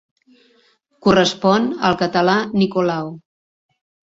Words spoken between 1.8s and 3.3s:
al català Nicolau.